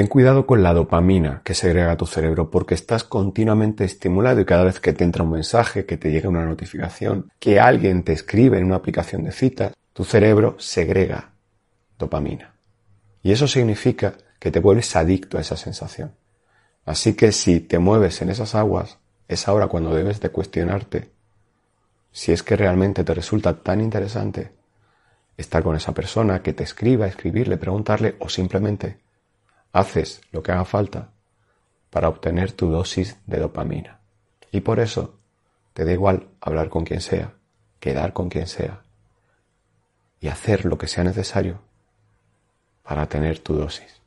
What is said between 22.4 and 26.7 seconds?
que realmente te resulta tan interesante estar con esa persona, que te